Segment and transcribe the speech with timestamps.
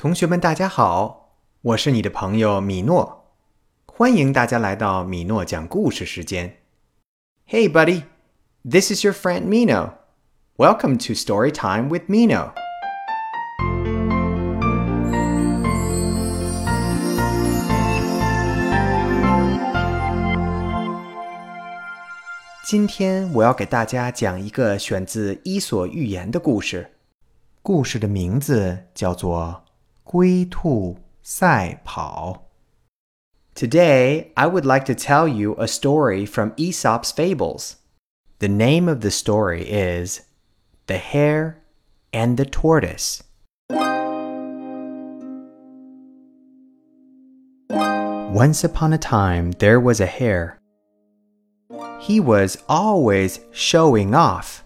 [0.00, 3.34] 同学们，大家好，我是你的朋友米诺，
[3.84, 6.56] 欢迎大家来到米诺讲故事时间。
[7.46, 8.04] Hey, buddy,
[8.64, 9.96] this is your friend Mino.
[10.56, 12.54] Welcome to Story Time with Mino.
[22.64, 26.92] 今天我要给大家讲一个选自《伊索寓言》的故事，
[27.60, 29.64] 故事的名字叫做。
[30.09, 32.45] 龟兔赛跑.
[33.55, 37.77] Today, I would like to tell you a story from Aesop's Fables.
[38.39, 40.21] The name of the story is
[40.87, 41.63] The Hare
[42.11, 43.23] and the Tortoise.
[48.35, 50.59] Once upon a time, there was a hare.
[52.01, 54.65] He was always showing off.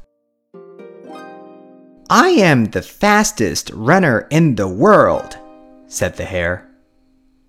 [2.11, 5.39] I am the fastest runner in the world,
[5.87, 6.69] said the hare.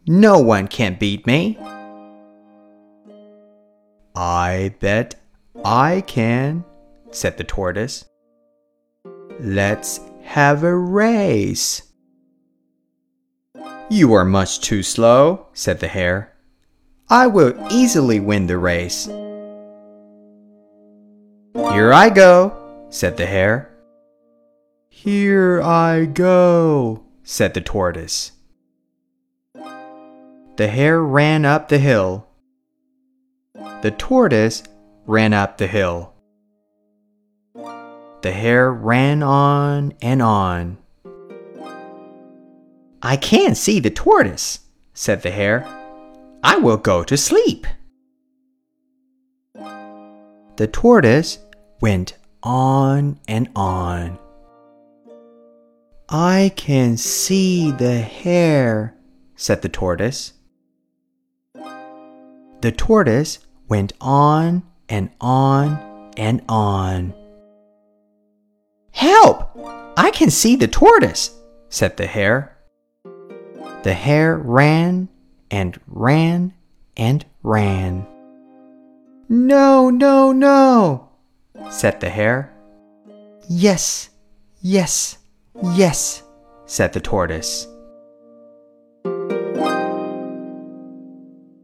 [0.07, 1.57] No one can beat me.
[4.15, 5.15] I bet
[5.65, 6.63] I can,
[7.11, 8.05] said the tortoise.
[9.41, 11.81] Let's have a race.
[13.89, 16.33] You are much too slow, said the hare.
[17.09, 19.05] I will easily win the race.
[21.53, 23.74] Here I go, said the hare.
[24.97, 28.31] Here I go, said the tortoise.
[30.55, 32.27] The hare ran up the hill.
[33.81, 34.63] The tortoise
[35.05, 36.13] ran up the hill.
[38.21, 40.77] The hare ran on and on.
[43.03, 44.61] I can't see the tortoise,
[44.93, 45.67] said the hare.
[46.41, 47.67] I will go to sleep.
[50.55, 51.39] The tortoise
[51.81, 54.19] went on and on.
[56.09, 58.95] I can see the hare,
[59.35, 60.33] said the tortoise.
[62.61, 67.13] The tortoise went on and on and on.
[68.91, 69.57] Help!
[69.97, 71.31] I can see the tortoise,
[71.69, 72.55] said the hare.
[73.81, 75.09] The hare ran
[75.49, 76.53] and ran
[76.95, 78.05] and ran.
[79.27, 81.09] No, no, no,
[81.71, 82.53] said the hare.
[83.49, 84.09] Yes,
[84.61, 85.17] yes.
[85.63, 86.19] Yes,
[86.67, 87.65] said the tortoise.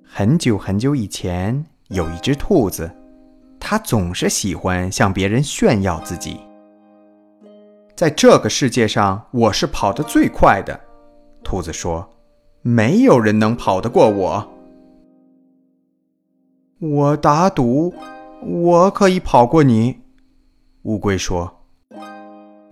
[0.02, 2.90] 很久很久以前，有一只兔子，
[3.60, 6.40] 它总是喜欢向别人炫耀自己。
[7.94, 10.80] 在这个世界上，我是跑得最快的。
[11.44, 12.10] 兔子说
[12.64, 14.52] ：“没有人能跑得过我。”
[16.80, 17.94] 我打赌，
[18.42, 20.00] 我可以跑过你。
[20.84, 21.61] 乌龟说。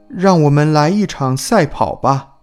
[0.10, 2.40] 让我们来一场赛跑吧。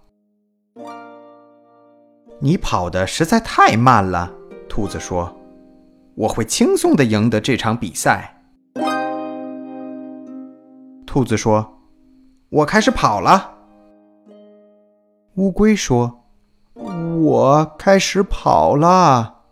[2.38, 4.32] 你跑的实在太慢了，
[4.68, 5.36] 兔子说。
[6.14, 8.42] 我会轻松的赢得这场比赛。
[11.04, 11.78] 兔子说
[12.48, 13.54] ：“我开始跑了。”
[15.36, 16.24] 乌龟说
[17.20, 19.42] ：“我开始跑了。”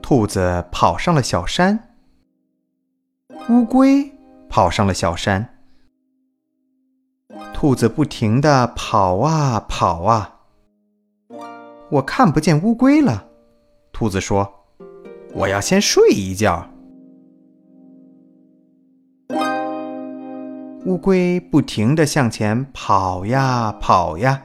[0.00, 1.96] 兔子跑上了小山，
[3.48, 4.12] 乌龟
[4.48, 5.59] 跑上了小山。
[7.54, 10.36] 兔子不停地跑啊跑啊，
[11.90, 13.26] 我看不见乌龟了。
[13.92, 14.50] 兔子说
[15.34, 16.66] ：“我要先睡一觉。”
[20.86, 24.42] 乌龟不停地向前跑呀跑呀。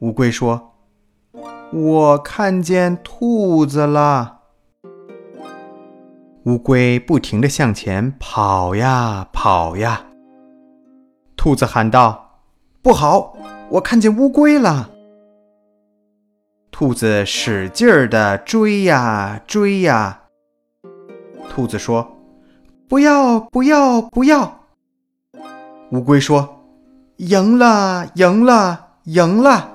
[0.00, 0.74] 乌龟说
[1.72, 4.40] ：“我看见兔子了。”
[6.44, 10.04] 乌龟不停地向前跑呀跑呀。
[11.44, 12.40] 兔子喊道
[12.80, 13.36] ：“不好，
[13.68, 14.88] 我看见乌龟了！”
[16.72, 20.22] 兔子使劲儿的追呀追呀。
[21.50, 22.16] 兔子说
[22.88, 24.60] ：“不要，不要，不要！”
[25.92, 26.64] 乌龟说
[27.20, 29.70] ：“赢了，赢了，赢了！”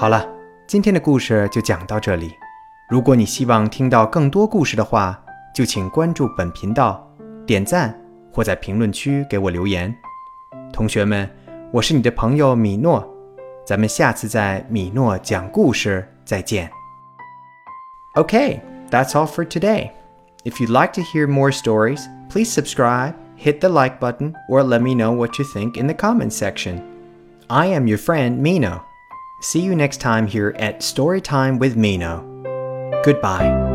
[0.00, 0.26] 好了，
[0.66, 2.34] 今天的故事就讲到这里。
[2.88, 5.22] 如果你希望听到更多故事的话，
[5.54, 7.06] 就请关注本频道、
[7.46, 7.94] 点赞
[8.32, 9.94] 或在评论区给我留言。
[10.72, 11.28] 同学们，
[11.70, 13.06] 我是你的朋友米诺，
[13.62, 16.70] 咱们下次在米诺讲故事再见。
[18.14, 18.60] Okay,
[18.90, 19.90] that's all for today.
[20.44, 24.80] If you'd like to hear more stories, please subscribe, hit the like button, or let
[24.80, 26.80] me know what you think in the comments section.
[27.48, 28.80] I am your friend Meeno.
[29.40, 32.26] See you next time here at Storytime with Meeno.
[33.04, 33.69] Goodbye.